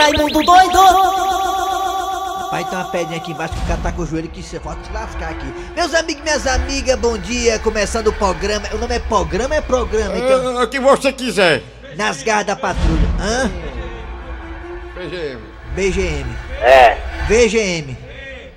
[0.00, 0.78] Raimundo doido!
[2.44, 4.58] Rapaz, tem uma pedrinha aqui embaixo que o cara tá com o joelho que você
[4.58, 5.46] pode se lascar aqui.
[5.76, 7.58] Meus amigos e minhas amigas, bom dia.
[7.60, 8.66] Começando o programa.
[8.72, 10.16] O nome é programa é programa?
[10.16, 11.62] Então, É, o que você quiser.
[11.96, 13.08] nas garras da patrulha.
[13.20, 13.50] Hã?
[14.94, 15.40] PGM.
[15.74, 16.36] BGM.
[16.60, 16.96] É,
[17.28, 17.96] VGM.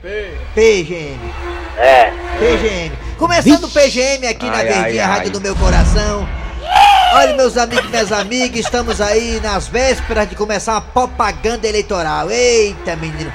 [0.02, 0.38] P.
[0.56, 1.34] PGM.
[1.78, 2.12] é.
[2.40, 2.92] PGM.
[3.18, 5.30] Começando o PGM aqui na Ai, Verdinha, ai, Rádio ai.
[5.30, 6.28] do Meu Coração.
[7.16, 12.32] Olha, meus amigos e minhas amigas, estamos aí nas vésperas de começar a propaganda eleitoral.
[12.32, 13.32] Eita, menino.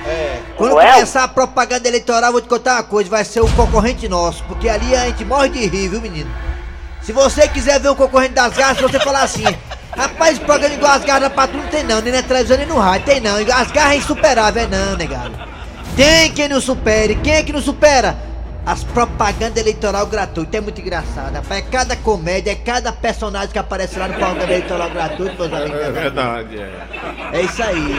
[0.57, 0.95] Quando é?
[0.95, 4.69] começar a propaganda eleitoral, vou te contar uma coisa, vai ser o concorrente nosso, porque
[4.69, 6.29] ali a gente morre de rir, viu, menino?
[7.03, 9.45] Se você quiser ver o concorrente das garras, você falar assim,
[9.97, 12.79] rapaz, programa igual as garras da patrulha não tem não, nem na televisão nem no
[12.81, 13.37] rádio, tem não.
[13.37, 15.39] As garras é insuperável, é não, negado.
[15.95, 18.28] Tem quem não supere, quem é que não supera?
[18.69, 21.59] As propagandas eleitoral gratuito, é muito engraçado, rapaz.
[21.59, 25.81] É cada comédia, é cada personagem que aparece lá no programa eleitoral gratuito, meus amigos.
[25.81, 26.87] É verdade, é.
[27.33, 27.97] É isso aí.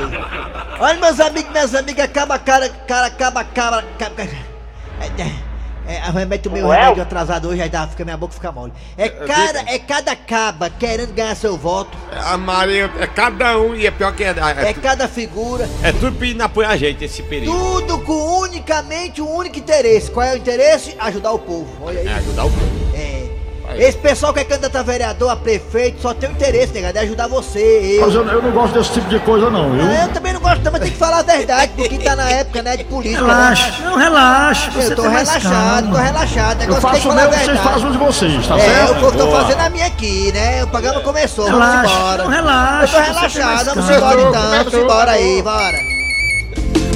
[0.79, 4.21] Olha, meus amigos, minhas amigas, acaba, cara, cara, acaba, acaba, acaba.
[4.21, 5.48] É, é,
[5.89, 6.79] é, o meu Ué?
[6.79, 8.71] remédio atrasado hoje, aí dá, fica, minha boca fica mole.
[8.97, 13.87] É cada, é cada caba querendo ganhar seu voto, A Maria é cada um e
[13.87, 14.29] é pior que é.
[14.29, 17.57] é É, cada figura, é tudo pedindo apoio a gente esse período.
[17.57, 20.11] tudo com unicamente um único interesse.
[20.11, 20.95] Qual é o interesse?
[20.99, 21.67] Ajudar o povo.
[21.81, 22.07] Olha aí.
[22.07, 22.95] É ajudar o povo.
[22.95, 23.29] É.
[23.77, 27.01] Esse pessoal que é candidato a vereador, a prefeito, só tem um interesse, negado, é
[27.01, 28.01] ajudar você, eu.
[28.01, 29.83] Mas eu, eu não gosto desse tipo de coisa não, viu?
[29.83, 32.61] Ah, Eu também não gosto, mas tem que falar a verdade, porque tá na época,
[32.63, 33.21] né, de política.
[33.21, 33.33] né?
[33.33, 34.71] Relaxa, não relaxa.
[34.79, 36.61] Eu tô relaxado, tô relaxado.
[36.61, 38.57] Eu Negócio tem que faço o falar a meu, vocês fazem o de vocês, tá
[38.57, 38.91] É, certo?
[39.05, 39.41] eu tô, Boa.
[39.41, 40.63] fazendo a minha aqui, né?
[40.63, 42.23] O programa começou, Relaxa, vamos embora.
[42.23, 43.95] não relaxa, Eu tô relaxado, vamos calma.
[43.95, 45.77] embora então, vamos embora aí, bora.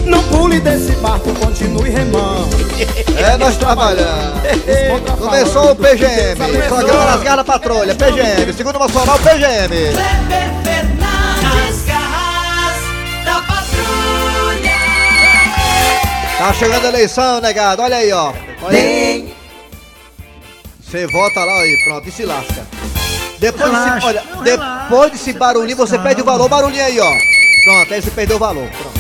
[0.05, 2.49] Não pule desse barco, continue remando.
[3.17, 4.41] É, nós trabalhando.
[5.17, 6.35] Começou o PGM,
[6.67, 9.93] programa Nas Garras da Patrulha, PGM, segundo nacional, PGM.
[16.43, 18.33] Tá chegando a eleição, negado, olha aí, ó.
[18.63, 19.33] Olha aí.
[20.81, 22.67] Você vota lá aí, pronto, e se lasca.
[23.39, 26.49] Depois desse, Relaxa, olha, não, depois relaxa, desse você barulhinho, tá você perde o valor,
[26.49, 27.09] barulhinho aí, ó.
[27.63, 28.99] Pronto, aí você perdeu o valor, pronto.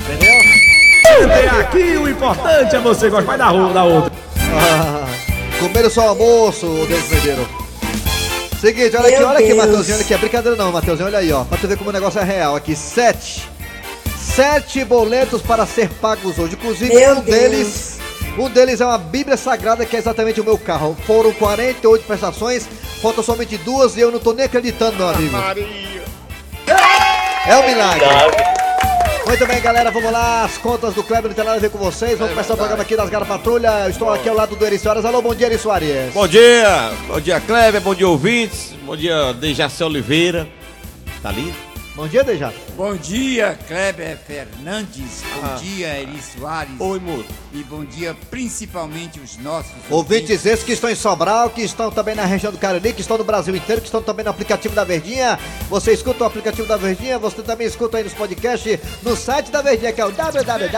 [0.00, 1.60] Entendeu?
[1.60, 4.12] Aqui, o importante é você gostar mais da rua, da outra.
[4.36, 5.06] Ah,
[5.58, 7.48] comeram só almoço, Deus Medeiro.
[8.60, 11.42] Seguinte, olha aqui, olha aqui, Mateuzinho, olha aqui, é brincadeira não, Mateuzinho, olha aí, ó,
[11.44, 12.54] pra tu ver como o negócio é real.
[12.54, 13.48] Aqui, sete,
[14.36, 17.98] sete boletos para ser pagos hoje, inclusive um deles,
[18.36, 20.94] um deles é uma Bíblia Sagrada, que é exatamente o meu carro.
[21.06, 22.68] Foram 48 prestações,
[23.00, 25.32] faltam somente duas e eu não tô nem acreditando, meu amigo.
[25.32, 26.04] Maria.
[27.46, 28.06] É um milagre.
[29.26, 30.44] Muito bem, galera, vamos lá.
[30.44, 32.18] As contas do Kleber não tem nada a ver com vocês.
[32.18, 33.84] Vamos começar o programa aqui das Garra Patrulha.
[33.84, 35.04] Eu estou aqui ao lado do Eri Soares.
[35.06, 36.12] Alô, bom dia, Eri Soares.
[36.12, 40.46] Bom dia, bom dia Kleber, bom dia ouvintes, bom dia Dejaci Oliveira.
[41.22, 41.65] Tá lindo?
[41.96, 42.58] Bom dia, Dejato.
[42.76, 45.22] Bom dia, Kleber Fernandes.
[45.34, 45.56] Bom Ah.
[45.58, 46.74] dia, Eri Soares.
[46.78, 47.24] Oi, mudo.
[47.54, 52.14] E bom dia, principalmente, os nossos Ouvintes esses que estão em Sobral, que estão também
[52.14, 54.84] na região do Cariri, que estão no Brasil inteiro, que estão também no aplicativo da
[54.84, 55.38] Verdinha.
[55.70, 59.62] Você escuta o aplicativo da Verdinha, você também escuta aí nos podcasts, no site da
[59.62, 60.68] Verdinha, que é o www.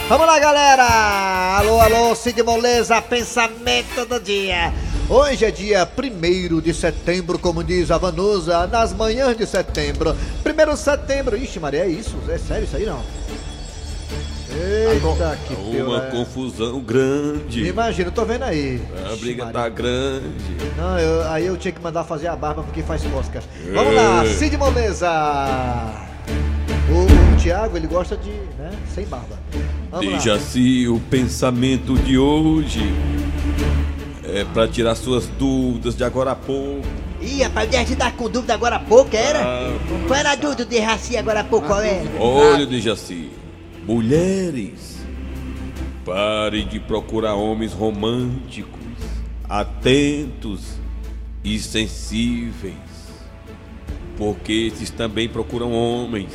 [0.08, 1.58] Vamos lá, galera!
[1.58, 4.72] Alô, alô, Cid Moleza, pensamento do dia.
[5.08, 10.16] Hoje é dia 1 de setembro, como diz a Vanusa, nas manhãs de setembro.
[10.44, 11.36] 1 de setembro.
[11.36, 12.16] Ixi, Maria, é isso?
[12.28, 13.00] É sério isso aí não?
[14.50, 16.10] Eita, que Uma pena.
[16.10, 17.66] confusão grande.
[17.66, 18.80] Imagina, eu tô vendo aí.
[19.06, 19.60] A Ixi, briga Maria.
[19.60, 20.26] tá grande.
[20.76, 23.42] Não, eu- aí eu tinha que mandar fazer a barba porque faz mosca.
[23.74, 24.32] Vamos lá, Ei.
[24.34, 25.10] Cid Moleza.
[26.90, 29.38] O, o Thiago, ele gosta de, né, sem barba.
[29.90, 30.18] Vamos lá.
[30.18, 32.80] Dejaci, o pensamento de hoje
[34.24, 36.86] é pra tirar suas dúvidas de agora a pouco.
[37.20, 39.40] Ih, rapaz, eu te dar com dúvida agora há pouco, era?
[39.42, 39.72] Ah,
[40.06, 42.02] Qual era a dúvida de Raci agora há pouco, qual era?
[42.18, 43.30] Olha, Dejaci,
[43.88, 44.98] mulheres,
[46.04, 48.78] pare de procurar homens românticos,
[49.48, 50.74] atentos
[51.42, 52.74] e sensíveis,
[54.18, 56.30] porque esses também procuram homens.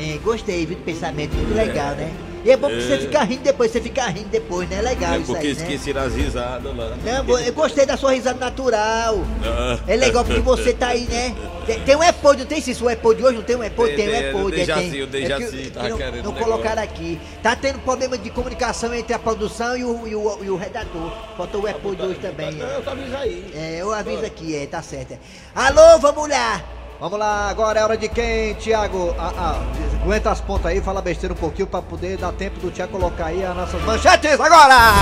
[0.00, 2.27] É, gostei, viu, do pensamento, muito legal, né?
[2.48, 4.80] E é bom que você fica rindo depois, você fica rindo depois, né?
[4.80, 5.60] Legal É isso porque aí, né?
[5.60, 6.96] esqueceram as risadas lá.
[7.04, 9.18] Não, eu gostei da sua risada natural.
[9.44, 9.78] Ah.
[9.86, 11.36] É legal porque você tá aí, né?
[11.66, 12.86] Tem, tem um epod, não tem isso?
[12.86, 13.94] O epod de hoje não tem um epod?
[13.94, 15.02] Tem, Tem, um tem, Dejaci, tem.
[15.02, 17.20] o Dejaci É que- tava que não, querendo não colocaram aqui.
[17.42, 21.12] Tá tendo problema de comunicação entre a produção e o, e o, e o redator.
[21.36, 22.58] Faltou o epod hoje também.
[22.58, 23.44] Eu só aviso aí.
[23.54, 25.12] É, eu aviso aqui, é, tá certo.
[25.12, 25.18] é.
[25.54, 26.64] Alô, vamos lá.
[27.00, 29.14] Vamos lá, agora é hora de quem, Thiago?
[29.16, 29.62] Ah, ah,
[30.02, 33.26] aguenta as pontas aí, fala besteira um pouquinho pra poder dar tempo do Thiago colocar
[33.26, 34.92] aí as nossas manchetes agora!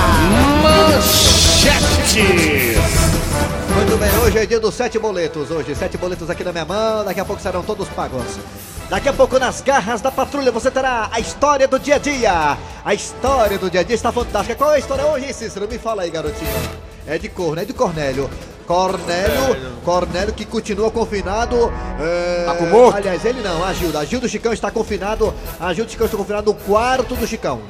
[3.74, 5.50] Muito bem, hoje é dia dos sete boletos.
[5.50, 8.26] Hoje, sete boletos aqui na minha mão, daqui a pouco serão todos pagos.
[8.90, 12.58] Daqui a pouco, nas garras da patrulha, você terá a história do dia a dia.
[12.84, 14.54] A história do dia a dia está fantástica.
[14.54, 15.66] Qual é a história hoje, Cícero?
[15.66, 16.50] Me fala aí, garotinho.
[17.06, 18.30] É de Corno, é de Cornélio.
[18.66, 21.72] Cornélio, Cornélio que continua confinado.
[22.00, 22.44] É...
[22.44, 22.96] Tá?
[22.96, 24.00] Aliás, ele não, a Gilda.
[24.00, 25.32] A Gilda Chicão está confinado.
[25.60, 27.60] A Gilda Chicão está confinado no quarto do Chicão.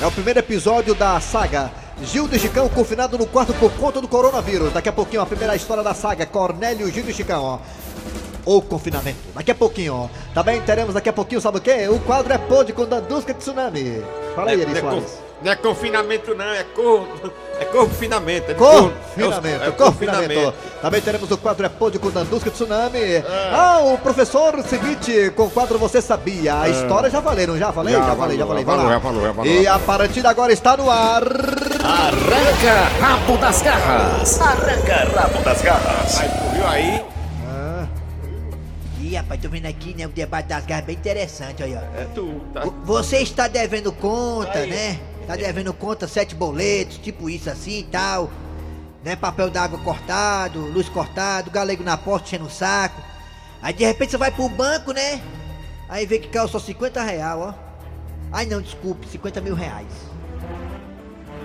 [0.00, 1.70] É o primeiro episódio da saga.
[2.02, 4.72] Gildo e Chicão confinado no quarto por conta do coronavírus.
[4.72, 6.26] Daqui a pouquinho a primeira história da saga.
[6.26, 7.58] Cornélio, Gildo e Chicão, ó.
[8.44, 9.18] O confinamento.
[9.34, 10.08] Daqui a pouquinho, ó.
[10.34, 11.88] Também teremos daqui a pouquinho, sabe o quê?
[11.88, 14.04] O quadro é Pôde com Dandusca Tsunami.
[14.34, 15.25] Fala aí, Eri não, é Soares.
[15.42, 17.06] Não é confinamento não, é cor...
[17.58, 18.50] É confinamento.
[18.50, 20.54] É Confinamento, é é confinamento.
[20.82, 23.24] Também teremos o quadro É Pôde com Dandusca Tsunami.
[23.50, 26.60] Ah, o professor Cibite com o quadro Você Sabia.
[26.60, 27.94] A história já falei, não já falei?
[27.94, 28.62] Já Já, falei, já falei.
[28.64, 29.50] já falou, já falou, já falou.
[29.50, 31.22] E a partir de agora está no ar.
[31.82, 34.40] Arranca rabo das garras.
[34.40, 36.20] Arranca rabo das garras.
[36.20, 37.04] Aí, tu viu aí?
[39.00, 40.04] Ih, rapaz, tô vendo aqui, né?
[40.06, 42.00] O debate das garras bem interessante, aí, ó.
[42.00, 42.40] É tu.
[42.52, 42.60] Tá.
[42.60, 44.68] Vo- Você está devendo conta, Aí.
[44.70, 44.98] né?
[45.26, 48.30] Tá devendo conta, sete boletos, tipo isso assim e tal.
[49.02, 49.16] Né?
[49.16, 53.00] Papel d'água cortado, luz cortado, galego na porta enchendo o saco.
[53.60, 55.20] Aí de repente você vai pro banco, né?
[55.88, 57.54] Aí vê que caiu só 50 real, ó.
[58.32, 59.92] Ai não, desculpe, 50 mil reais.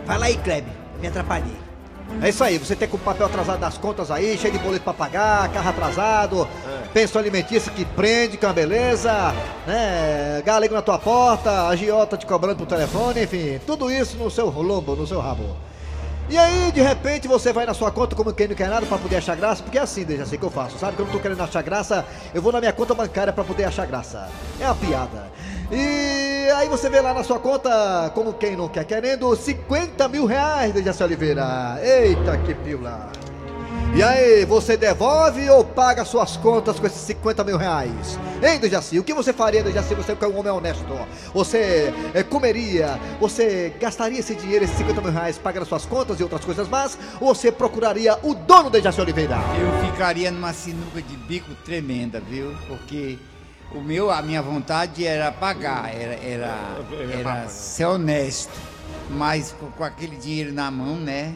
[0.06, 1.58] Fala aí, Klebe, me atrapalhei.
[2.22, 4.84] É isso aí, você tem com o papel atrasado das contas aí, cheio de boleto
[4.84, 6.48] pra pagar, carro atrasado,
[6.94, 9.12] pensão alimentícia que prende, que é uma beleza,
[9.66, 10.42] né?
[10.46, 14.96] Galego na tua porta, agiota te cobrando pro telefone, enfim, tudo isso no seu lombo,
[14.96, 15.56] no seu rabo.
[16.30, 18.98] E aí, de repente, você vai na sua conta como quem não quer nada pra
[18.98, 20.96] poder achar graça, porque é assim, deixa assim que eu faço, sabe?
[20.96, 23.86] Quando eu tô querendo achar graça, eu vou na minha conta bancária pra poder achar
[23.86, 24.30] graça.
[24.58, 25.30] É uma piada.
[25.70, 30.26] E aí você vê lá na sua conta, como quem não quer querendo, 50 mil
[30.26, 31.80] reais, Dejaci Oliveira.
[31.84, 33.10] Eita, que pila.
[33.94, 38.18] E aí, você devolve ou paga suas contas com esses 50 mil reais?
[38.42, 38.98] Hein, Dejaci?
[38.98, 40.98] O que você faria, Dejaci, você que é um homem honesto?
[41.34, 46.24] Você eh, comeria, você gastaria esse dinheiro, esses 50 mil reais, pagando suas contas e
[46.24, 46.98] outras coisas mais?
[47.20, 49.36] Ou você procuraria o dono, Dejaci Oliveira?
[49.60, 52.56] Eu ficaria numa sinuca de bico tremenda, viu?
[52.70, 53.20] Porque
[53.76, 56.58] o meu, a minha vontade era pagar, era, era,
[57.20, 58.58] era ser honesto.
[59.10, 61.36] Mas com, com aquele dinheiro na mão, né?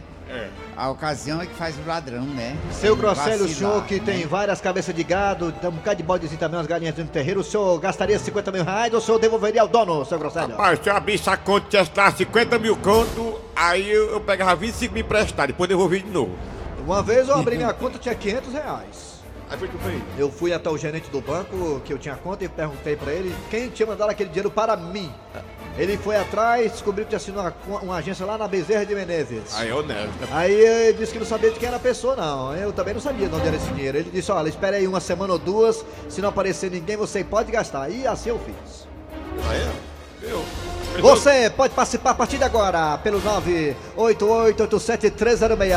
[0.75, 2.57] A ocasião é que faz o ladrão, né?
[2.72, 4.04] Seu Grosselio, o senhor que né?
[4.06, 7.13] tem várias cabeças de gado, tem um bocado de bodezinho também, umas galinhas dentro do
[7.13, 10.51] terreiro, o senhor gastaria 50 mil reais ou o senhor devolveria ao dono, seu Grosselio?
[10.51, 14.22] Rapaz, se eu abrisse a conta e tivesse lá 50 mil conto, aí eu, eu
[14.22, 16.36] pegava 25 mil emprestado, depois devolvi de novo.
[16.86, 19.16] Uma vez eu abri minha conta, tinha 500 reais.
[19.50, 20.01] Aí foi que foi.
[20.18, 23.33] Eu fui até o gerente do banco que eu tinha conta e perguntei pra ele
[23.50, 25.12] quem tinha mandado aquele dinheiro para mim.
[25.77, 29.54] Ele foi atrás, descobriu que tinha sido uma, uma agência lá na Bezerra de Menezes.
[29.54, 30.10] Aí é honesto.
[30.31, 32.56] Aí ele disse que não sabia de quem era a pessoa, não.
[32.56, 33.98] Eu também não sabia de onde era esse dinheiro.
[33.98, 37.51] Ele disse, olha, espere aí uma semana ou duas, se não aparecer ninguém, você pode
[37.51, 37.89] gastar.
[37.89, 38.88] E assim eu fiz.
[39.50, 39.72] Aí é.
[40.24, 40.44] Eu.
[41.01, 45.75] Você pode participar a partir de agora pelo 988-87306,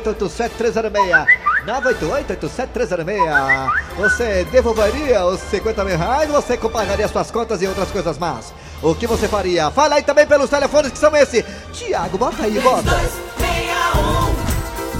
[0.00, 1.26] 988-87306,
[1.66, 3.70] 988-87306.
[3.98, 8.50] Você devolveria os 50 mil reais você pagaria suas contas e outras coisas mais?
[8.84, 9.70] O que você faria?
[9.70, 11.42] Fala aí também pelos telefones que são esse.
[11.72, 12.82] Tiago, bota aí, bota.
[12.82, 14.34] 3261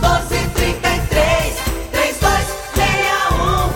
[0.00, 1.55] 1233
[1.93, 3.69] 3261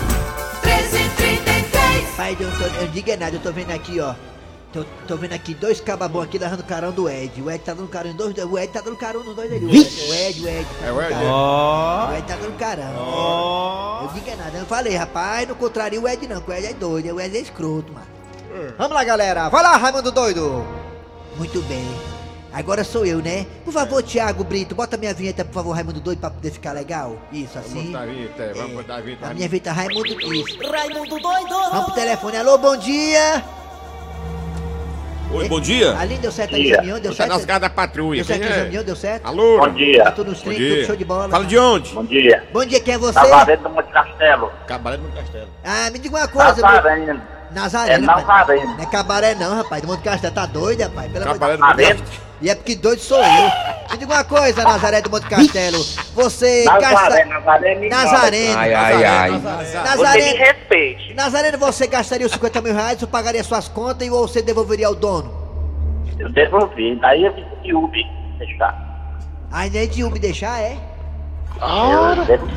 [0.65, 4.15] 1333 Pai, eu, tô, eu não diga nada, eu tô vendo aqui, ó.
[4.73, 7.39] Tô, tô vendo aqui dois cababons aqui dando carão do Ed.
[7.39, 9.63] O Ed tá dando carão em dois, o Ed tá dando carão nos dois ali.
[9.63, 10.67] O Ed, o Ed, o Ed.
[10.85, 11.17] É o Ed, é.
[11.17, 14.01] O Ed tá dando carão.
[14.01, 16.73] Eu digo nada, eu falei, rapaz, não contraria o Ed não, que o Ed é
[16.73, 18.18] doido, o Ed é escroto, mano.
[18.77, 19.49] Vamos lá, galera.
[19.49, 20.65] Vai lá, Raimundo Doido.
[21.37, 21.85] Muito bem.
[22.51, 23.45] Agora sou eu, né?
[23.63, 27.15] Por favor, Thiago Brito, bota minha vinheta, por favor, Raimundo Doido, pra poder ficar legal.
[27.31, 27.85] Isso, Vamos assim.
[27.91, 29.27] botar a vinheta, é, vamos botar a vinheta.
[29.27, 30.57] A minha vinheta, Raimundo, isso.
[30.71, 32.37] Raimundo doido Vamos pro telefone.
[32.37, 33.43] Alô, bom dia.
[35.31, 35.95] Oi, bom dia.
[35.95, 37.47] Ali deu certo aí, caminhão, deu Tá nas certo?
[37.47, 38.23] casas da patrulha.
[38.23, 38.63] Deu certo é?
[38.63, 39.25] caminhão, deu certo?
[39.27, 39.59] Alô?
[39.59, 40.03] Bom dia.
[40.05, 41.29] Tá tudo nos trinques, tudo show de bola.
[41.29, 41.93] Fala de onde?
[41.93, 42.43] Bom dia.
[42.51, 43.19] Bom dia, quem é você?
[43.19, 44.51] Nazareno do Monte Castelo.
[44.65, 45.49] Cabaré no Castelo.
[45.63, 47.38] Ah, me diga uma coisa, meu.
[47.51, 48.05] Nazareno.
[48.05, 48.27] Nazaré, É rapaz.
[48.27, 48.75] Nazareno.
[48.77, 49.81] Não é cabaré não, rapaz.
[49.81, 51.11] Do Monte Castelo tá doido, rapaz.
[51.11, 51.99] Pelo Cabaré Nazareno.
[51.99, 52.29] Castelo.
[52.41, 53.51] E é porque doido sou eu.
[53.91, 55.77] Me diga uma coisa, Nazaré do Monte Castelo.
[56.13, 57.25] Você Nazaré, gasta...
[57.25, 57.89] Nazareno.
[57.89, 58.57] Nazareno.
[58.59, 59.31] Ai, ai, ai.
[59.31, 60.37] Você me Nazareno.
[60.37, 61.13] respeite.
[61.15, 64.87] Nazareno, você gastaria os 50 mil reais, ou pagaria suas contas e ou você devolveria
[64.87, 65.37] ao dono?
[66.17, 66.95] Eu devolvi.
[67.01, 68.03] Daí eu fiz de Uber.
[68.37, 68.87] Deixar.
[69.51, 70.77] Aí nem de Uber deixar, é?
[71.61, 72.47] Eu devo-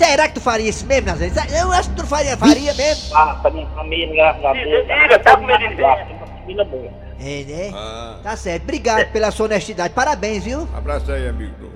[0.00, 1.30] Será que tu faria isso mesmo, Nazaré?
[1.60, 3.14] Eu acho que tu faria, faria mesmo.
[3.14, 4.86] Ah, pra minha família, graças a Deus.
[4.86, 6.90] Diga, tá com medo de Uma família boa.
[7.20, 7.70] É, né?
[7.74, 8.62] Ah, Tá certo.
[8.62, 9.92] Obrigado pela sua honestidade.
[9.92, 10.66] Parabéns, viu?
[10.74, 11.70] Abraço aí, amigo.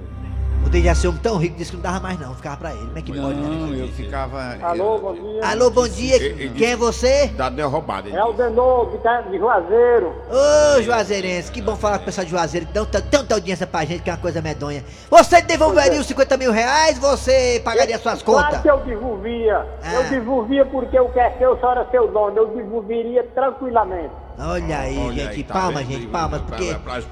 [0.66, 2.35] O é um tão rico, disse que não dava mais não.
[2.35, 2.87] Ficava pra ele.
[2.87, 3.49] Como é que pode, né?
[3.49, 4.56] Não, eu ficava.
[4.62, 5.47] Alô, bom dia.
[5.47, 6.16] Alô, bom dia.
[6.16, 7.26] Ele- ele Quem é você?
[7.28, 8.09] Dado não é roubado.
[8.09, 10.12] ele É o Denô, que tá de Juazeiro.
[10.28, 13.85] Ô, Juazeirense, que bom falar com o pessoal de Juazeiro, que dão tanta audiência pra
[13.85, 14.85] gente, que é uma coisa medonha.
[15.11, 18.62] Você devolveria os 50 mil reais, você pagaria suas Claro contas?
[18.62, 19.64] que eu devolvia.
[19.83, 19.94] Ah.
[19.94, 22.37] Eu devolvia porque eu quero que eu só era seu dono.
[22.37, 24.11] Eu devolveria tranquilamente.
[24.38, 25.99] Olha aí, Olha gente, aí, tá palmas, vendo?
[26.00, 27.09] gente, palmas, porque Aplausos,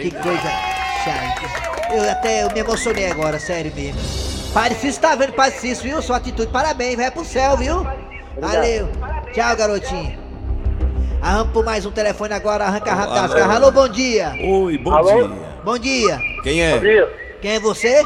[0.00, 0.48] que coisa
[1.04, 1.94] chata.
[1.94, 4.00] Eu até eu me emocionei agora, sério mesmo.
[4.54, 6.00] Padre Cício tá vendo, Padre Cício, viu?
[6.00, 7.86] Sua atitude, parabéns, vai pro céu, viu?
[8.40, 8.88] Valeu.
[9.34, 10.18] Tchau, garotinho.
[11.20, 13.50] Arranca por mais um telefone agora, arranca rápido alô.
[13.52, 14.34] Alô, bom dia.
[14.42, 15.28] Oi, bom Alô?
[15.28, 15.38] dia.
[15.62, 16.18] Bom dia.
[16.42, 16.80] Quem é?
[17.40, 18.04] Quem é você?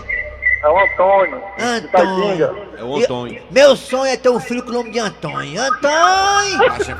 [0.63, 1.43] É o Antônio.
[1.61, 2.67] Antônio.
[2.79, 3.37] É o Antônio.
[3.39, 5.61] Eu- meu sonho é ter um filho com o nome de Antônio.
[5.61, 6.59] Antônio!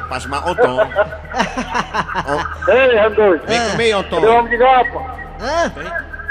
[0.09, 0.87] Passa chamar Antônio.
[2.69, 3.47] Ei, Randolfo.
[3.47, 3.71] Vem Ah.
[3.71, 4.33] comer, Cadê o Antônio.
[4.35, 4.99] homem de gato?
[5.41, 5.73] Hã?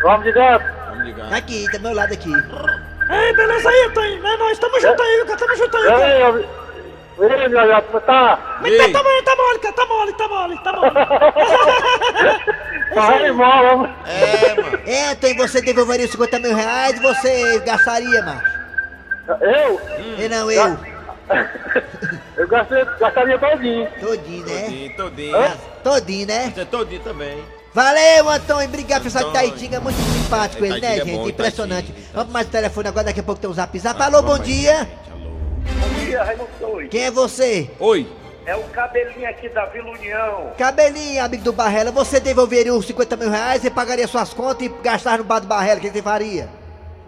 [0.06, 0.66] Homem de gato.
[0.90, 1.30] Vamos ligar.
[1.30, 2.32] Tá aqui, tá do meu lado aqui.
[2.32, 4.26] Ei, beleza aí, Antônio.
[4.28, 5.38] É nós, tamo junto aí, cara.
[5.40, 6.46] Tamo junto aí.
[7.18, 8.58] Ei, meu gato, como tá?
[8.62, 9.74] Mas tá, tá mole, tá mole, cara.
[9.74, 10.92] Tá mole, tá mole, tá mole.
[12.94, 13.94] Tá animal, homem.
[14.06, 14.80] É, mano.
[14.86, 18.56] É, Antônio, você devolveria os 50 mil reais e você gastaria, macho?
[19.42, 19.82] Eu?
[20.18, 20.78] E não, eu.
[22.38, 23.88] Eu gastei, gastaria todinho.
[24.00, 24.62] Todinho, né?
[24.62, 25.52] Todinho, todinho.
[25.84, 26.52] Todinho, né?
[26.54, 27.44] Você é todinho também.
[27.74, 28.68] Valeu, Antônio.
[28.68, 29.34] Obrigado, pessoal de.
[29.34, 29.80] Taitinga.
[29.80, 31.18] Muito simpático ele, né, é gente?
[31.18, 31.94] bom, Impressionante.
[32.14, 34.02] Vamos mais o telefone agora, daqui a pouco tem um zap zap.
[34.02, 34.88] Alô, bom dia.
[35.66, 36.90] Bom dia, Raimundo Doido.
[36.90, 37.70] Quem é você?
[37.80, 38.08] Oi.
[38.46, 40.52] É o cabelinho aqui da Vila União.
[40.58, 41.92] Cabelinho, amigo do Barrela.
[41.92, 45.48] Você devolveria os 50 mil reais, você pagaria suas contas e gastar no bar do
[45.48, 45.80] Barrela.
[45.80, 46.48] O que você faria?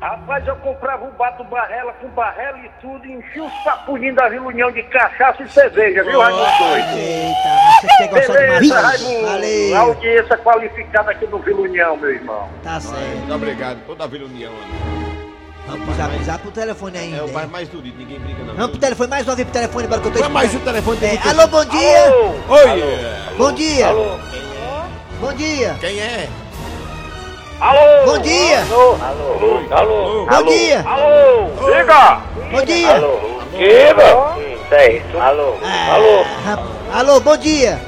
[0.02, 4.16] Rapaz, eu comprava um bar do Barrela com barrela e tudo e enchia os papulinhos
[4.16, 6.98] da Vila União de cachaça e cerveja, viu, Raimundo Doido?
[6.98, 9.04] Eita, você quer gostar Beleza, demais.
[9.04, 9.28] Raimundo.
[9.28, 9.78] Valeu.
[9.78, 12.50] Audiência qualificada aqui no Vila União, meu irmão.
[12.64, 13.00] Tá certo.
[13.00, 13.80] Muito obrigado.
[13.88, 14.54] Toda a Vila União.
[15.68, 15.80] Ali.
[15.80, 17.18] Vamos pro zap zap pro telefone ainda.
[17.18, 18.56] É o bairro mais durido, ninguém briga não.
[18.56, 20.60] Vamos pro telefone, mais uma vez pro telefone, bora que eu tô Vai mais um
[20.60, 20.98] telefone.
[21.06, 22.16] É, alô, bom dia!
[22.50, 23.36] Oi.
[23.38, 23.88] Bom dia!
[23.88, 24.18] Alô?
[25.20, 25.76] Bom dia!
[25.80, 26.30] Quem é?
[27.60, 28.06] Alô?
[28.06, 28.60] Bom dia!
[28.62, 28.98] Alô?
[29.02, 29.60] Alô?
[29.72, 30.26] Alô?
[30.26, 30.84] Bom dia!
[30.88, 31.72] Alô?
[31.72, 32.22] Diga!
[32.52, 33.02] Bom dia!
[33.52, 34.38] Diga!
[34.70, 35.18] Certo.
[35.20, 35.54] Alô?
[35.64, 36.24] Ah, Alô?
[36.46, 37.80] rap- Alô, bom dia!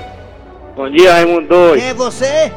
[0.75, 1.74] Bom dia, Raimundo.
[1.75, 2.51] Quem é você?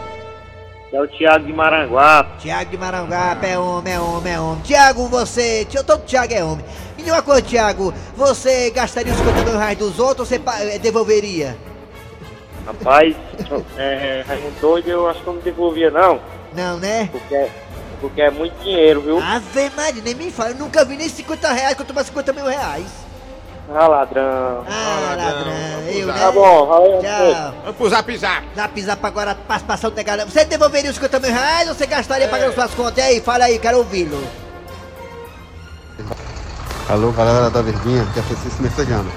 [0.93, 2.43] É o Thiago de Maranguape.
[2.43, 4.63] Tiago de Maranguape, é homem, é homem, é homem.
[4.63, 5.67] Tiago, você.
[5.87, 6.65] Todo Tiago é homem.
[6.99, 10.41] E uma coisa, Tiago, você gastaria os 50 mil reais dos outros ou você
[10.75, 11.57] eh, devolveria?
[12.67, 13.17] Rapaz,
[13.79, 16.21] é, Raimundo Doido eu acho que eu não devolvia não,
[16.53, 17.09] Não, né?
[17.11, 17.49] porque,
[18.01, 19.19] porque é muito dinheiro, viu?
[19.19, 20.51] Ave Maria, nem me fala.
[20.51, 23.02] Eu nunca vi nem 50 reais quanto mais 50 mil reais.
[23.75, 24.65] Ah, ladrão.
[24.69, 25.53] Ah, ladrão, ladrão.
[25.89, 26.13] Eu, né?
[26.19, 27.01] Tá bom, valeu.
[27.01, 27.55] Tchau.
[27.63, 28.47] Vamos pro zap zap.
[28.55, 30.29] Zap zap agora, passar o galera.
[30.29, 32.99] Você devolveria os 50 mil reais ou você gastaria pagando suas contas?
[32.99, 34.23] E aí, fala aí, quero ouvi-lo.
[36.89, 39.11] Alô, galera da Verdinha, que é Francisco Messegano.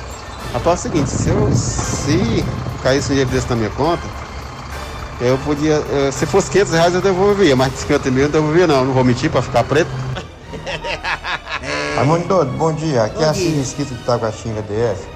[0.54, 2.46] Rapaz, é o seguinte, se, eu, se
[2.82, 4.04] caísse um dinheiro desse na minha conta,
[5.20, 8.68] eu podia, eh, se fosse 500 reais eu devolvia, mas 50 mil eu não devolvia
[8.68, 9.90] não, não vou mentir pra ficar preto.
[11.96, 13.04] Raimundo Doido, bom dia.
[13.04, 13.52] Aqui Bom é a dia.
[13.52, 15.08] Mesquita de Taguatinga DF.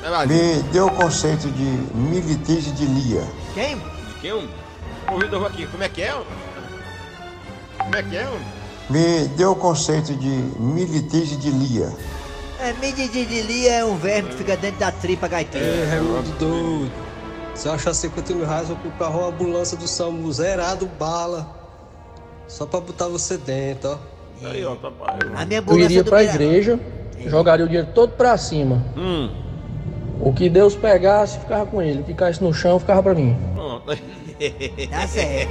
[0.00, 1.64] Vai lá, Me deu o conceito de
[1.94, 3.22] militício de Lia.
[3.52, 3.76] Quem?
[3.76, 4.48] De quem?
[5.12, 5.66] Ouvi novo aqui.
[5.66, 6.14] Como é que é?
[7.78, 8.26] Como é que é?
[8.88, 11.92] Me deu o conceito de militício de Lia.
[12.58, 15.90] É, Midididilia é um verme que fica dentro da tripa gaiteira.
[15.90, 16.92] Raimundo doido.
[17.54, 21.46] Se eu achar 50 mil reais, eu comprar uma ambulância do SAMU zerado, bala.
[22.48, 24.13] Só pra botar você dentro, ó.
[24.42, 25.18] Aí, ó, papai.
[25.34, 26.78] A minha Eu iria do pra igreja,
[27.26, 28.82] jogaria o dinheiro todo pra cima.
[28.96, 29.30] Hum,
[30.20, 32.00] O que Deus pegasse, ficava com ele.
[32.00, 33.36] O que caísse no chão, ficava pra mim.
[33.54, 33.84] pronto.
[34.90, 35.48] Tá certo.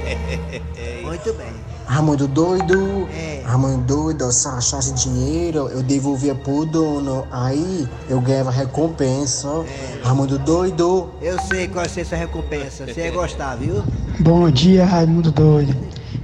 [1.02, 1.46] Muito bem.
[1.86, 3.42] Raimundo doido, É.
[3.44, 9.48] Raimundo doido, se eu achasse dinheiro, eu devolvia pro dono, aí eu ganhava recompensa.
[9.48, 10.02] É.
[10.06, 11.10] Raimundo doido.
[11.20, 12.86] Eu sei qual ser essa recompensa.
[12.86, 13.82] Você ia gostar, viu?
[14.20, 15.74] Bom dia, Raimundo Doido.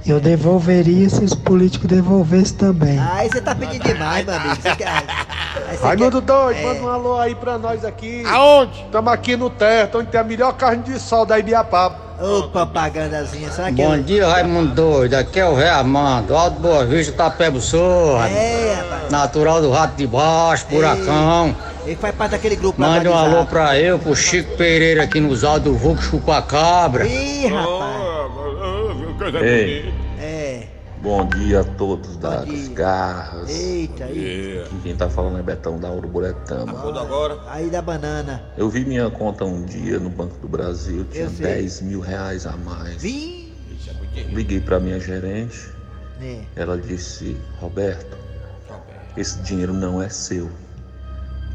[0.05, 2.99] Eu devolveria se os políticos devolvessem também.
[2.99, 4.55] Aí você tá pedindo demais, meu amigo.
[4.55, 4.87] Você quer...
[4.87, 6.63] aí você quer- Doido, É.
[6.63, 8.23] manda um alô aí pra nós aqui.
[8.25, 8.81] Aonde?
[8.85, 12.11] Estamos aqui no Terra, onde tem a melhor carne de sol da Ibiapaba.
[12.21, 13.49] Ô, propagandazinha.
[13.51, 14.03] Será que Bom eu...
[14.03, 15.15] dia, Raimundo Doido.
[15.15, 18.29] Aqui é o Rei Armando, Alto Boa Vista, Tapé Sorra.
[18.29, 19.11] É, rapaz.
[19.11, 21.55] Natural do Rato de Baixo, Buracão.
[21.83, 25.01] Ele faz parte daquele grupo lá Mande do um alô pra eu, pro Chico Pereira
[25.03, 27.07] aqui nos altos do Vulco Chupacabra.
[27.07, 28.10] Ih, rapaz.
[29.39, 29.81] Ei.
[29.83, 30.21] bonita.
[30.23, 30.67] É.
[31.01, 33.49] Bom dia a todos das garras.
[33.49, 34.61] Eita, aí.
[34.63, 36.73] Aqui Quem tá falando é Betão da Uruburetama.
[36.99, 37.39] agora?
[37.47, 38.43] Aí da banana.
[38.55, 41.45] Eu vi minha conta um dia no Banco do Brasil, tinha Eu sei.
[41.47, 43.01] 10 mil reais a mais.
[43.01, 43.51] Vim.
[44.29, 45.69] Liguei pra minha gerente,
[46.21, 46.41] É.
[46.55, 48.15] ela disse, Roberto,
[49.17, 50.51] esse dinheiro não é seu.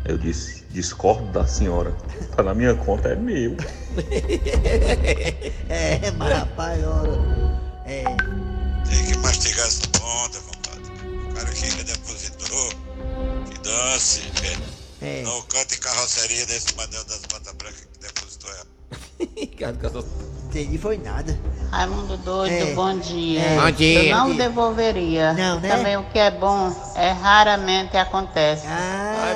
[0.04, 1.92] Eu disse, discordo da senhora,
[2.35, 3.56] tá na minha conta, é meu.
[5.68, 7.45] é, mas rapaz, ora.
[7.86, 8.02] É.
[8.88, 11.30] Tem que mastigar essa ponta, compadre.
[11.30, 12.70] O cara chega depositou,
[13.50, 14.22] que dance.
[15.00, 15.22] É.
[15.22, 18.75] Não canta em carroceria desse Manel das Botas Brancas que depositou ela.
[20.49, 21.37] Entendi, foi nada.
[21.70, 22.73] Raimundo doido, É.
[22.75, 23.40] bom dia.
[23.42, 23.61] É.
[23.61, 24.02] Bom dia.
[24.04, 25.32] Eu não devolveria.
[25.35, 25.68] Não, né?
[25.76, 28.66] Também o que é bom é raramente acontece.
[28.66, 29.35] Ah,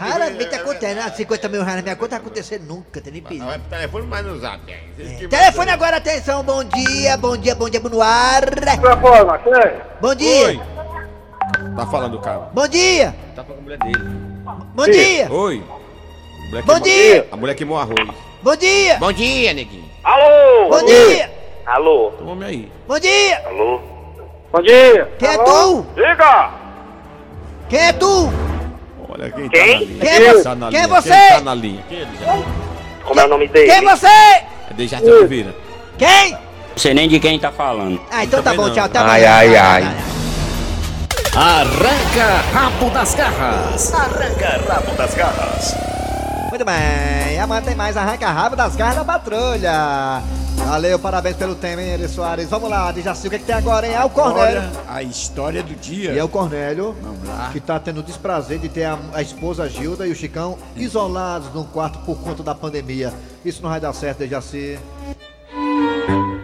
[0.00, 1.12] raramente acontece, né?
[1.14, 3.44] 50 mil reais na minha conta não vai acontecer nunca, tem nem perigo.
[3.46, 4.60] Vai pro telefone, mas no zap.
[4.72, 5.28] aí.
[5.28, 8.42] Telefone agora, atenção, bom dia, bom dia, bom dia, no ar.
[10.00, 10.46] Bom dia.
[10.46, 10.60] Oi.
[11.76, 12.50] Tá falando, cara.
[12.52, 13.14] Bom dia.
[13.36, 13.98] Tá com a mulher dele.
[14.74, 15.30] Bom dia.
[15.30, 15.62] Oi.
[16.48, 17.28] Mulher Bom queimou- dia.
[17.30, 18.27] A mulher queimou arroz.
[18.42, 18.96] Bom dia.
[18.98, 19.88] Bom dia, neguinho.
[20.04, 20.68] Alô!
[20.70, 21.30] Bom dia.
[21.66, 22.12] Alô?
[22.18, 22.70] Toma aí.
[22.86, 23.42] Bom dia.
[23.46, 23.80] Alô?
[24.52, 25.12] Bom dia!
[25.18, 25.86] Quem é tu?
[25.94, 26.50] Diga!
[27.68, 28.32] Quem é tu?
[29.10, 29.60] Olha quem, Quem?
[29.60, 30.00] tá na linha.
[30.00, 30.42] Quem é você?
[30.42, 30.88] Tá na Quem é linha.
[30.88, 31.08] você?
[31.10, 31.84] Quem tá na linha?
[31.88, 32.06] Quem é?
[33.04, 33.66] Como é o nome dele?
[33.66, 34.06] Quem é você?
[34.06, 35.54] É Dejaci Oliveira.
[35.98, 36.32] Quem?
[36.32, 36.38] Não
[36.76, 38.00] sei nem de quem tá falando.
[38.10, 38.74] Ah, então tá bom, não.
[38.74, 39.30] tchau, até Ai, amanhã.
[39.34, 39.82] ai, ai.
[39.82, 39.94] vai.
[41.36, 43.92] Arranca rabo das garras.
[43.94, 45.74] Arranca rabo das garras.
[46.50, 50.22] Muito bem, amanhã tem mais Arranca Rabo das Garras da Patrulha.
[50.56, 52.48] Valeu, parabéns pelo tema, hein, Eri Soares.
[52.48, 53.94] Vamos lá, Dejaci, o que, é que tem agora, hein?
[53.94, 54.60] É o Cornélio.
[54.60, 56.12] Agora, a história do dia.
[56.12, 57.50] E é o Cornélio, lá.
[57.52, 61.52] que tá tendo o desprazer de ter a, a esposa Gilda e o Chicão isolados
[61.54, 63.12] num quarto por conta da pandemia.
[63.44, 64.78] Isso não vai dar certo, Dejaci.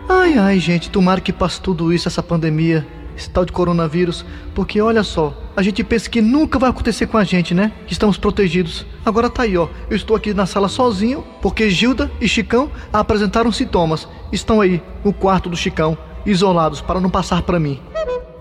[0.09, 4.81] Ai, ai, gente, tomara que passe tudo isso, essa pandemia, esse tal de coronavírus, porque
[4.81, 7.73] olha só, a gente pensa que nunca vai acontecer com a gente, né?
[7.87, 8.85] Que estamos protegidos.
[9.05, 13.53] Agora tá aí, ó, eu estou aqui na sala sozinho, porque Gilda e Chicão apresentaram
[13.53, 14.09] sintomas.
[14.33, 15.97] Estão aí, no quarto do Chicão,
[16.27, 17.81] isolados, para não passar para mim.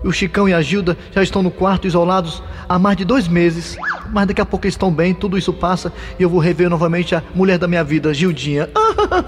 [0.04, 3.76] O Chicão e a Gilda já estão no quarto isolados há mais de dois meses.
[4.12, 7.14] Mas daqui a pouco eles estão bem, tudo isso passa e eu vou rever novamente
[7.14, 8.68] a mulher da minha vida, Gildinha.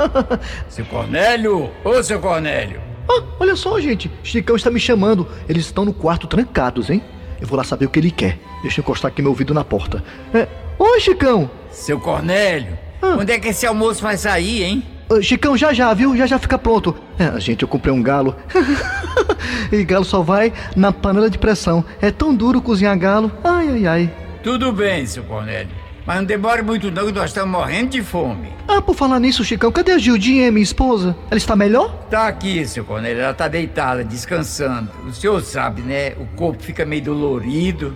[0.69, 1.71] Seu Cornélio!
[1.83, 2.86] Ô, seu Cornélio!
[3.09, 4.11] Ah, olha só, gente.
[4.23, 5.27] Chicão está me chamando.
[5.49, 7.03] Eles estão no quarto trancados, hein?
[7.41, 8.39] Eu vou lá saber o que ele quer.
[8.63, 10.03] Deixa eu encostar aqui meu ouvido na porta.
[10.33, 10.49] É...
[10.79, 11.51] Oi, Chicão.
[11.71, 12.79] Seu Cornélio!
[13.03, 14.83] Onde é que esse almoço vai sair, hein?
[15.09, 16.17] Ah, Chicão, já já, viu?
[16.17, 16.97] Já já fica pronto.
[17.19, 18.35] É, gente, eu comprei um galo.
[19.71, 21.85] e galo só vai na panela de pressão.
[22.01, 23.31] É tão duro cozinhar galo.
[23.45, 24.15] Ai, ai, ai.
[24.43, 25.86] Tudo bem, seu Cornélio.
[26.07, 28.53] Mas não demore muito não, que nós estamos morrendo de fome.
[28.69, 31.17] Ah, por falar nisso, Chicão, cadê a Gildinha, minha esposa?
[31.29, 31.93] Ela está melhor?
[32.09, 33.23] Tá aqui, seu Cornélio.
[33.23, 34.89] Ela tá deitada, descansando.
[35.05, 36.13] O senhor sabe, né?
[36.13, 37.93] O corpo fica meio dolorido.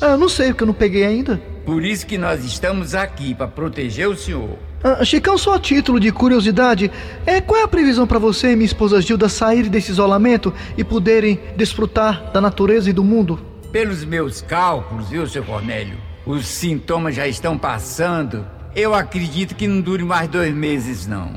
[0.00, 1.40] Ah, eu não sei, porque eu não peguei ainda.
[1.66, 4.56] Por isso que nós estamos aqui, para proteger o senhor.
[4.82, 6.90] Ah, Chicão, só a título de curiosidade,
[7.26, 10.84] é, qual é a previsão para você e minha esposa Gilda saírem desse isolamento e
[10.84, 13.38] poderem desfrutar da natureza e do mundo?
[13.70, 15.98] Pelos meus cálculos, viu, seu Cornélio?
[16.26, 18.44] Os sintomas já estão passando.
[18.74, 21.32] Eu acredito que não dure mais dois meses, não.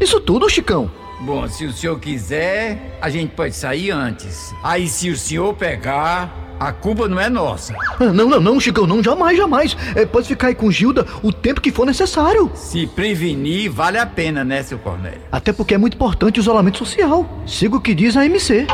[0.00, 0.90] Isso tudo, Chicão?
[1.20, 4.54] Bom, se o senhor quiser, a gente pode sair antes.
[4.62, 7.74] Aí, se o senhor pegar, a culpa não é nossa.
[8.00, 9.76] Ah, Não, não, não, Chicão, não, jamais, jamais.
[9.94, 12.50] É, pode ficar aí com Gilda o tempo que for necessário.
[12.54, 15.20] Se prevenir, vale a pena, né, seu Cornélio?
[15.30, 17.28] Até porque é muito importante o isolamento social.
[17.46, 18.66] Siga o que diz a MC.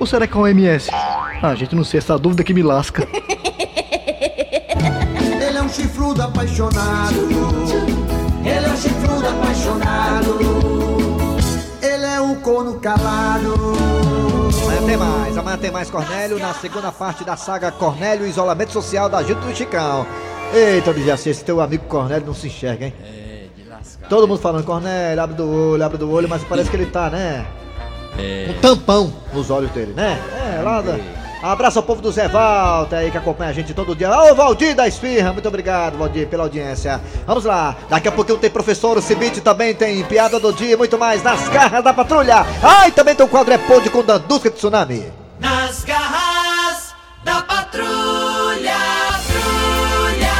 [0.00, 0.90] Ou será que é a OMS?
[1.42, 3.06] Ah, gente, não sei, essa dúvida que me lasca.
[5.70, 7.28] Ele é um chifrudo apaixonado.
[8.44, 10.38] Ele é um chifrudo apaixonado.
[11.80, 13.54] Ele é um corno calado.
[14.64, 19.08] Amanhã tem mais, amanhã tem mais Cornélio na segunda parte da saga Cornélio Isolamento Social
[19.08, 20.04] da Gilda do Chicão.
[20.52, 22.94] Eita, Dejaci, esse teu amigo Cornélio não se enxerga, hein?
[23.04, 24.08] É, de lascar.
[24.08, 27.08] Todo mundo falando, Cornélio, abre do olho, abre do olho, mas parece que ele tá,
[27.10, 27.46] né?
[28.18, 28.48] É.
[28.50, 30.20] Um tampão nos olhos dele, né?
[30.34, 30.98] É, lá da...
[31.42, 34.10] Abraço ao povo do Zé Walter aí que acompanha a gente todo dia.
[34.10, 37.00] Ô, Valdir da Esfirra, muito obrigado, Valdir, pela audiência.
[37.26, 40.76] Vamos lá, daqui a pouquinho tem professor, o Cibite também tem piada do dia, e
[40.76, 42.44] muito mais nas garras da patrulha.
[42.62, 45.10] Ai, também tem o quadro é Pôde com Dandusca de Tsunami.
[45.38, 48.76] Nas garras da patrulha.
[49.10, 50.30] Patrulha.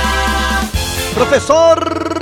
[1.15, 2.20] Professor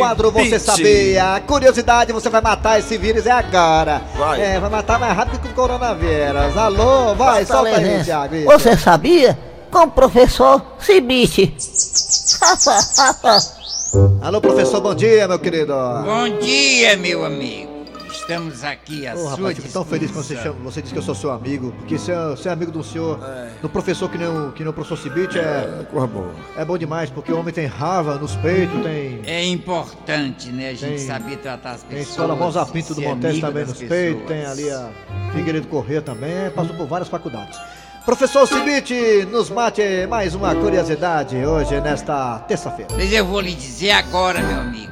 [0.00, 0.58] quadro Você.
[0.58, 1.42] Sabia.
[1.46, 4.02] Curiosidade, você vai matar esse vírus é agora.
[4.16, 4.40] Vai.
[4.40, 6.56] É, vai matar mais rápido que o coronavírus.
[6.56, 8.04] Alô, vai, solta aí, Fortaleza.
[8.04, 8.36] Thiago.
[8.36, 8.46] isso.
[8.46, 9.38] Você sabia?
[9.70, 11.54] Com o professor Cibite.
[14.22, 15.74] Alô, professor, bom dia, meu querido.
[16.04, 17.69] Bom dia, meu amigo.
[18.12, 20.52] Estamos aqui à Ô, sua rapaz, fico tão feliz quando você, disposição.
[20.54, 23.18] chama, você diz que eu sou seu amigo, porque ser, ser amigo do senhor,
[23.62, 26.30] do professor que nem o, que nem o professor Cibite é, Corra boa.
[26.56, 30.74] é bom demais, porque o homem tem rava nos peitos, tem, É importante, né, a
[30.74, 32.10] gente Tem- saber tratar as tem pessoas.
[32.10, 34.90] escola Mãosa Pinto do Montes também nos peitos, tem ali a
[35.32, 37.58] Figueiredo Corrêa também, passou por várias faculdades.
[38.04, 42.90] Professor Cibite, nos mate mais uma curiosidade hoje, nesta terça-feira.
[42.96, 44.90] Mas eu vou lhe dizer agora, meu amigo.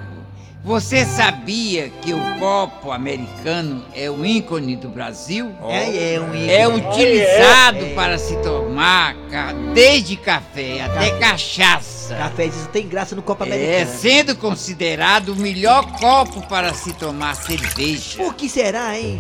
[0.69, 5.51] Você sabia que o copo americano é o ícone do Brasil?
[5.67, 6.51] É, é um ícone.
[6.51, 7.95] É utilizado É, é.
[7.95, 12.15] para se tomar ca- desde café até cachaça.
[12.15, 13.99] Cafézinho tem graça no copo É, americano.
[13.99, 18.19] sendo considerado o melhor copo para se tomar cerveja.
[18.19, 19.19] Por que será, hein?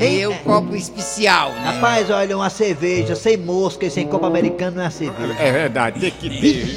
[0.00, 1.62] É o copo especial, né?
[1.74, 5.36] Rapaz, olha, uma cerveja sem mosca e sem copo americano não é cerveja.
[5.38, 6.76] É verdade, tem que ter,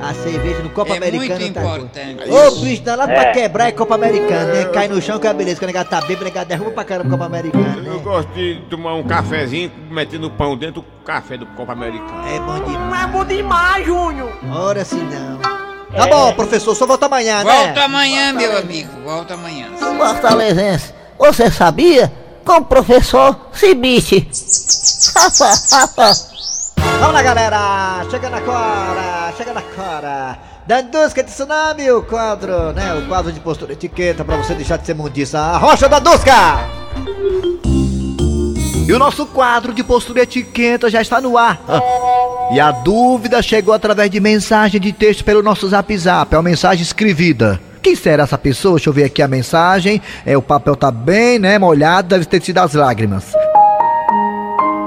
[0.00, 2.30] A cerveja no copo É americano muito tá importante.
[2.30, 3.32] Ô, bicho, dá lá pra É.
[3.32, 4.64] quebrar é copo americano, né?
[4.66, 5.58] Cai no chão que é beleza.
[5.58, 8.00] Quando o negado tá bêbado, o negado derruba pra caramba o copo americano, Eu né?
[8.02, 12.26] gosto de tomar um cafezinho, metendo o pão dentro do café do copo americano.
[12.28, 13.04] É bom demais.
[13.04, 14.32] É bom demais, Júnior.
[14.54, 15.38] Ora se não.
[15.94, 17.52] Tá bom, professor, só volta amanhã, né?
[17.64, 18.88] Volta amanhã, meu amigo.
[19.04, 19.66] Volta amanhã.
[19.78, 22.10] Fortalezense, você sabia?
[22.44, 24.28] Com o professor Cibite.
[27.00, 28.04] Vamos lá, galera!
[28.10, 30.38] Chega na cora, chega na cora.
[30.66, 32.94] Dandusca de Tsunami, o quadro, né?
[32.94, 35.38] O quadro de postura etiqueta pra você deixar de ser mundiça.
[35.38, 36.32] A rocha da Dusca!
[38.86, 41.60] E o nosso quadro de postura etiqueta já está no ar.
[42.52, 46.42] E a dúvida chegou através de mensagem de texto pelo nosso zap zap, é uma
[46.42, 47.60] mensagem escrevida.
[47.80, 48.76] Quem será essa pessoa?
[48.76, 50.00] Deixa eu ver aqui a mensagem.
[50.24, 53.32] É, o papel tá bem, né, molhado, deve ter sido as lágrimas.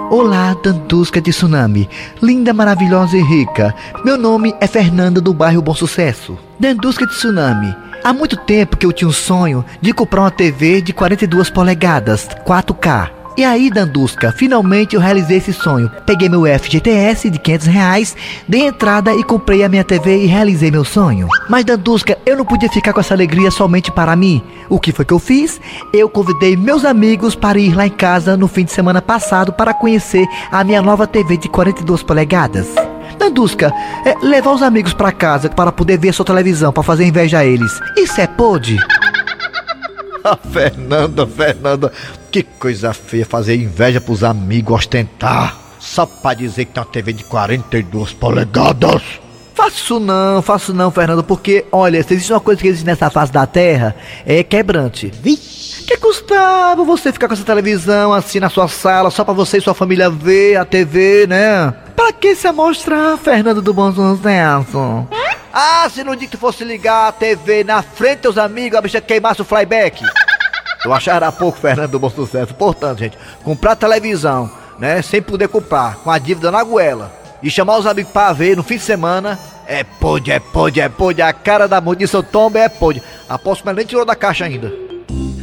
[0.10, 1.90] Olá, Dandusca de Tsunami,
[2.22, 3.74] linda, maravilhosa e rica.
[4.04, 6.38] Meu nome é Fernanda do bairro Bom Sucesso.
[6.60, 7.76] Dandusca de Tsunami.
[8.04, 12.28] Há muito tempo que eu tinha um sonho de comprar uma TV de 42 polegadas,
[12.46, 13.15] 4K.
[13.38, 15.92] E aí, Dandusca, finalmente eu realizei esse sonho.
[16.06, 18.16] Peguei meu FGTS de 500 reais,
[18.48, 21.28] dei entrada e comprei a minha TV e realizei meu sonho.
[21.50, 24.42] Mas, Dandusca, eu não podia ficar com essa alegria somente para mim.
[24.70, 25.60] O que foi que eu fiz?
[25.94, 29.74] Eu convidei meus amigos para ir lá em casa no fim de semana passado para
[29.74, 32.68] conhecer a minha nova TV de 42 polegadas.
[33.20, 33.74] Dandusca,
[34.06, 37.46] é, levar os amigos para casa para poder ver sua televisão, para fazer inveja a
[37.46, 37.72] eles.
[37.98, 38.78] Isso é pode?
[40.52, 41.92] Fernanda, Fernanda,
[42.32, 45.58] que coisa feia fazer inveja pros amigos ostentar.
[45.80, 49.02] Só pra dizer que tem uma TV de 42 polegadas.
[49.54, 53.32] Faço não, faço não, Fernando, porque, olha, se existe uma coisa que existe nessa face
[53.32, 55.12] da terra, é quebrante.
[55.88, 59.62] Que custava você ficar com essa televisão assim na sua sala, só pra você e
[59.62, 61.74] sua família ver a TV, né?
[61.96, 65.08] Pra que se amostrar, Fernando do Bom Sucesso?
[65.58, 69.00] Ah, se no dia que fosse ligar a TV na frente dos amigos, a bicha
[69.00, 70.04] queimasse o flyback.
[70.84, 72.54] Eu achava pouco, Fernando do Bom Sucesso.
[72.54, 77.10] Portanto, gente, comprar televisão, né, sem poder comprar, com a dívida na goela,
[77.42, 80.90] e chamar os amigos pra ver no fim de semana, é pode, é pode, é
[80.90, 83.02] pode, a cara da munição tomba é pode.
[83.30, 84.74] Aposto que nem tirou da caixa ainda.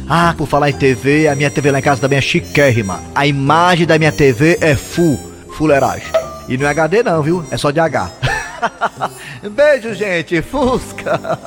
[0.07, 3.01] Ah, por falar em TV, a minha TV lá em casa também é chiquérrima.
[3.15, 5.19] A imagem da minha TV é full,
[5.57, 6.05] fuleiragem.
[6.47, 7.43] E não é HD não, viu?
[7.49, 8.11] É só de H.
[9.51, 10.41] Beijo, gente.
[10.41, 11.39] Fusca.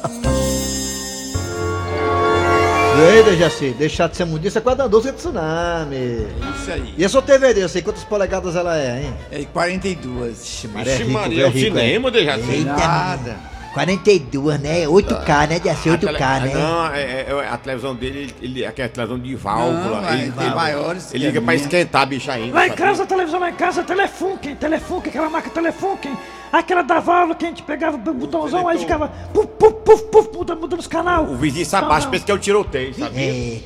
[2.98, 6.26] E aí, Dejaci, deixar de ser mundiça com a Dandusca de Tsunami.
[6.58, 6.94] Isso aí.
[6.96, 9.14] E a sua TV desse aí, quantas polegadas ela é, hein?
[9.30, 10.42] É 42.
[10.42, 12.50] Ixi, Ixi, Maria, é o cinema, Dejaci.
[12.50, 13.36] Eita, Nada.
[13.74, 14.86] 42, né?
[14.86, 15.90] 8K, né, Dejaci?
[15.90, 16.54] A 8K, tele- né?
[16.54, 19.96] Não, é, é- é a televisão dele, ele, aquela televisão de válvula.
[19.96, 22.54] Não, vai, ele, tem maiores ele liga pra esquentar a bicha ainda.
[22.54, 26.16] Lá em casa, a televisão lá em casa é Telefunken, Telefunken, aquela marca Telefunken.
[26.52, 30.30] Aquela da válvula que a gente pegava o botãozão, aí ficava puf, puf, puf, puf,
[30.36, 31.24] mudando, mudando os canal.
[31.24, 33.18] O vizinho se abaixa, pensa que é o tiroteio, sabe?
[33.18, 33.60] É.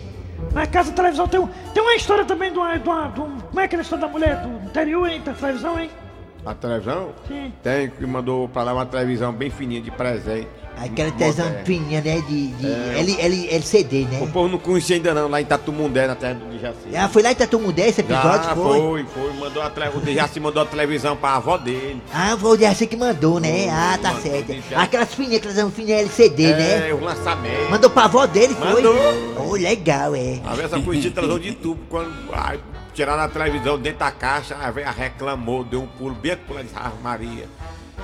[0.62, 3.20] Em casa a televisão tem, um, tem uma história também de uma, de uma, de
[3.20, 5.20] um- Como é aquela história da mulher do interior, hein?
[5.24, 5.90] Da televisão, hein?
[6.44, 7.10] A televisão?
[7.28, 7.52] Sim.
[7.62, 10.48] Tem, que mandou pra lá uma televisão bem fininha de presente.
[10.82, 12.22] Aquela televisão fininha, né?
[12.22, 13.00] De, de É.
[13.00, 14.30] L, L, LCD, O né?
[14.32, 16.96] povo não conhecia ainda não, lá em Tatumundé, na terra do Dejaci.
[16.96, 18.78] Ah, foi lá em Tatumudé esse episódio, Já, foi?
[18.80, 19.32] foi, foi.
[19.34, 19.70] Mandou a.
[19.94, 22.00] O Dejaci mandou a televisão pra avó dele.
[22.14, 23.68] Ah, foi o Dejaci que mandou, né?
[23.68, 24.46] Ah, tá mandou, certo.
[24.46, 24.78] deixa.
[24.80, 26.88] Aquelas fininhas, aquelas fininhas LCD, né?
[26.88, 27.70] É, o lançamento.
[27.70, 28.72] Mandou pra avó dele, foi?
[28.72, 28.96] Mandou.
[29.36, 30.40] Oh, legal, é.
[30.46, 32.58] A vez essa conhecia televisão de tubo, quando ai,
[32.92, 37.02] tiraram a televisão dentro da caixa, a velha reclamou, deu um pulo bem lado de
[37.02, 37.48] Maria.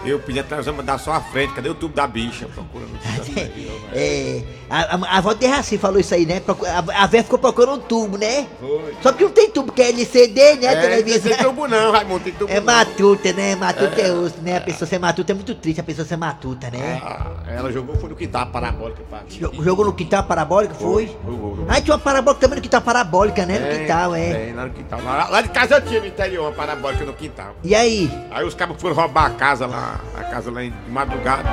[0.07, 1.53] Eu pedi a televisão mandar só a frente.
[1.55, 2.47] Cadê o tubo da bicha?
[2.55, 3.66] Procurando o tubo da frente.
[3.99, 6.42] É, a, a, a avó de Raci falou isso aí, né?
[6.47, 8.47] A, a véia ficou procurando um tubo, né?
[8.61, 8.95] Foi.
[9.01, 10.66] Só que não tem tubo, que é LCD, né?
[10.66, 11.31] É, televisão.
[11.31, 12.66] não tem tubo não, Raimundo, tem tubo É não.
[12.66, 13.55] matuta, né?
[13.55, 14.12] Matuta é, É.
[14.12, 14.57] osso, né?
[14.59, 17.01] A pessoa ser matuta é muito triste, a pessoa ser matuta, né?
[17.03, 19.03] Ah, ela jogou foi no quintal a parabólica.
[19.31, 21.16] Jo- Jogou no quintal parabólica, foi?
[21.25, 21.64] Jogou.
[21.69, 23.59] Ah, tinha uma parabólica também no quintal parabólica, né?
[23.59, 24.35] No quintal, é.
[24.35, 25.01] Tem, lá no quintal.
[25.03, 27.55] Lá, lá de casa eu tinha no interior uma parabólica no quintal.
[27.62, 28.11] E aí?
[28.31, 31.48] Aí os cabos foram roubar a casa lá, a casa lá em de madrugada.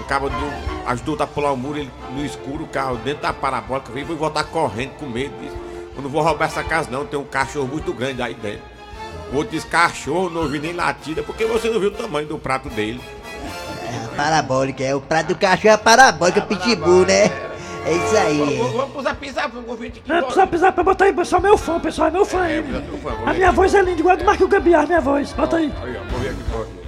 [0.00, 3.32] O cabo do- ajudou a pular o muro, ele, no escuro, o carro dentro da
[3.32, 5.34] parabólica, veio e voltar correndo com medo.
[5.40, 5.56] Disse,
[5.96, 8.62] eu não vou roubar essa casa não, tem um cachorro muito grande aí dentro.
[9.32, 12.38] O outro disse, cachorro, não ouvi nem latida, porque você não viu o tamanho do
[12.38, 13.00] prato dele.
[13.84, 14.94] É, parabólica, é.
[14.94, 17.24] O prato do cachorro é a parabólica, pitbull, né?
[17.84, 18.54] É isso aí.
[18.60, 18.62] é.
[18.72, 20.08] Vamos usar pisar pro ouvinte aqui.
[20.08, 22.64] Não precisa pisar pra botar aí, pessoal, meu fã, pessoal, é meu fã aí.
[23.26, 25.32] A minha voz é linda, igual a do Marquinhos Gambiar, minha voz.
[25.32, 25.72] Bota aí.
[25.82, 26.87] Aí, ó, vou ver aqui.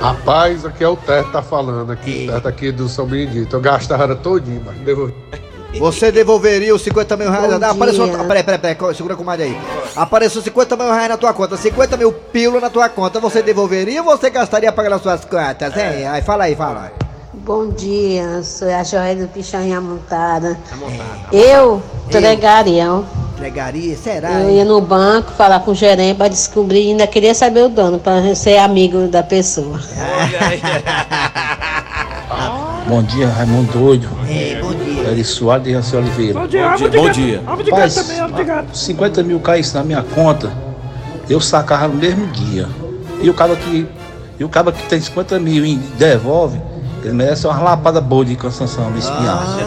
[0.00, 3.56] Rapaz, aqui é o Teto tá falando aqui, o Teto aqui do São Benedito.
[3.56, 5.14] Eu gastava todinho, mas devolvi.
[5.78, 7.58] Você devolveria os 50 mil reais?
[7.58, 8.24] Bom apareceu, dia.
[8.24, 9.56] peraí, peraí, peraí, segura com mais aí.
[9.94, 13.20] Apareceu 50 mil reais na tua conta, 50 mil pílulas na tua conta.
[13.20, 16.06] Você devolveria ou você gastaria pagando as suas contas, hein?
[16.06, 16.92] Aí fala aí, fala.
[17.44, 20.58] Bom dia, sou a Joia do Pichainha Montada.
[21.32, 23.02] Eu entregaria, ó.
[23.34, 23.96] Entregaria?
[23.96, 24.40] Será?
[24.40, 24.56] Eu hein?
[24.56, 28.34] ia no banco falar com o gerente para descobrir, ainda queria saber o dono, para
[28.34, 29.78] ser amigo da pessoa.
[32.88, 34.08] Bom dia, Raimundo Doido.
[34.26, 35.10] É, bom dia.
[35.10, 36.40] Eri Soares de Raci Oliveira.
[36.40, 38.76] Bom dia, também, de gato.
[38.76, 40.50] 50 mil caísse na minha conta,
[41.28, 42.66] eu sacava no mesmo dia.
[43.20, 43.86] E o cara que,
[44.40, 46.58] e o cara que tem 50 mil e devolve,
[47.02, 49.58] ele merece uma lapada boa de cansação, de espinhaço.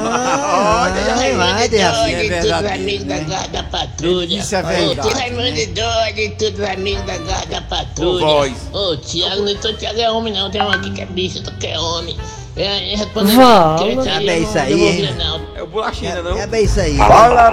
[1.15, 2.13] Vai, vai, Dejaci.
[2.13, 4.39] É tudo amigo da Guarda Patrulha.
[4.39, 5.09] Isso é Ô, verdade.
[5.09, 8.25] tudo amigo de doido, tudo amigo da Guarda Patrulha.
[8.25, 8.69] Ô, voz.
[8.73, 11.51] Ô, Tiago, não tô Tiago é homem não, tem um aqui que é bicho, tu
[11.53, 12.17] que é homem.
[12.55, 14.05] É, é, respondendo Vamos.
[14.05, 15.09] eu É bem isso aí.
[15.55, 16.37] É o bolachinha, não?
[16.37, 16.97] É bem isso aí.
[16.97, 17.49] Fala,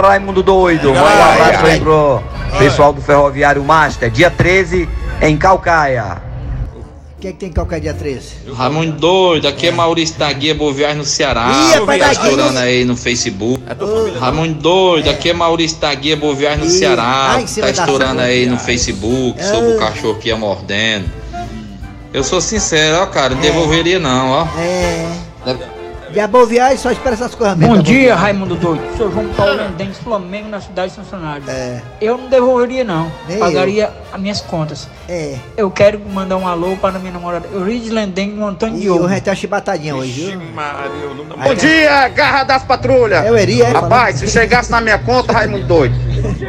[0.00, 0.94] Raimundo Doido.
[0.94, 2.22] Manda um abraço aí pro
[2.56, 4.88] pessoal do Ferroviário Master, dia 13,
[5.22, 6.27] em Calcaia.
[7.18, 8.52] O que é que tem qualquer dia 13?
[8.54, 11.48] Raimundo doido, aqui é Maurício da Guia Boa Viagem no Ceará.
[11.50, 13.60] Ih, é pra tá aí no Facebook.
[14.20, 17.32] Raimundo doido, aqui é Maurício da Guia Boa Viagem no Ih, Ceará.
[17.34, 18.56] ai, Tá estourando aí no.
[18.56, 19.44] Facebook Ah.
[19.52, 21.10] sobre o cachorro que ia mordendo.
[22.14, 24.46] Eu sou sincero, ó, cara, não devolveria não, ó.
[24.56, 25.08] É.
[26.10, 27.76] De boa viagem, só espera essas coisas mesmo.
[27.76, 28.82] Bom tá dia, Raimundo Doido.
[28.96, 31.44] Sou João Paulo Mendes, Flamengo, na cidade de São Cenário.
[31.46, 31.82] É.
[32.00, 33.12] Eu não devolveria, não.
[33.28, 34.88] Nem Pagaria as minhas contas.
[35.08, 35.36] É.
[35.56, 39.06] Eu quero mandar um alô para minha namorada Eurídice Lendengue no Antônio E Diogo.
[39.06, 40.40] o tá chibatadinha hoje, viu?
[40.40, 43.26] Bom dia, garra das patrulhas.
[43.26, 45.94] Eu iria, é, Rapaz, se chegasse na minha conta, Raimundo doido,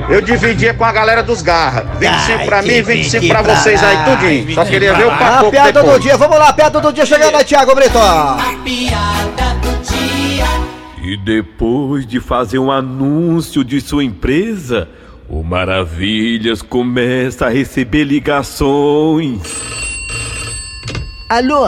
[0.09, 1.81] eu dividia com a galera dos garra.
[1.99, 4.53] 25 pra mim, 25 pra vocês aí, tudinho.
[4.55, 6.03] Só queria ver o A papo piada do depois.
[6.03, 7.97] dia, vamos lá, a piada do dia chegando aí, Thiago Brito.
[8.63, 10.45] piada do dia.
[11.03, 14.89] E depois de fazer um anúncio de sua empresa,
[15.27, 19.41] o Maravilhas começa a receber ligações.
[21.29, 21.65] Alô?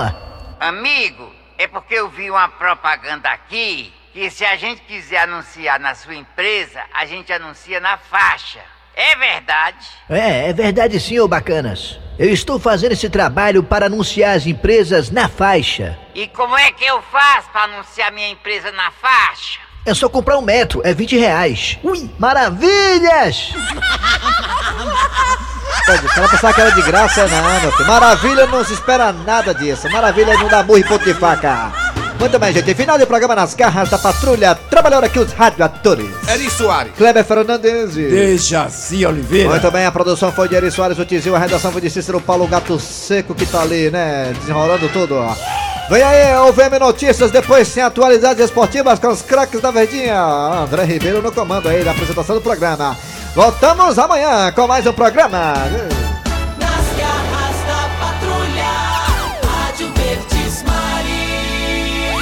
[0.59, 5.95] Amigo, é porque eu vi uma propaganda aqui que se a gente quiser anunciar na
[5.95, 8.59] sua empresa, a gente anuncia na faixa.
[8.93, 9.87] É verdade?
[10.09, 11.97] É, é verdade sim, ô bacanas.
[12.19, 15.97] Eu estou fazendo esse trabalho para anunciar as empresas na faixa.
[16.13, 19.59] E como é que eu faço para anunciar minha empresa na faixa?
[19.85, 21.79] É só comprar um metro, é 20 reais.
[21.81, 23.51] Ui, maravilhas!
[25.85, 27.87] Pode, cara pensar que era de graça, não, meu filho.
[27.87, 29.89] Maravilha não se espera nada disso.
[29.89, 31.90] Maravilha não dá burro e ponto de faca.
[32.21, 32.75] Muito bem, gente.
[32.75, 34.53] Final de programa nas garras da patrulha.
[34.53, 36.07] Trabalharam aqui os radioatores.
[36.29, 36.93] Eri Soares.
[36.95, 37.95] Kleber Fernandes.
[37.95, 39.49] Dejaci Oliveira.
[39.49, 42.21] Muito bem, a produção foi de Eri Soares, o Tizil, a redação foi de Cícero
[42.21, 45.35] Paulo Gato Seco, que tá ali, né, desenrolando tudo, ó.
[45.89, 50.21] Vem aí, o VM Notícias, depois sem atualidades esportivas com os craques da Verdinha.
[50.21, 52.95] André Ribeiro no comando aí da apresentação do programa.
[53.33, 55.55] Voltamos amanhã com mais um programa.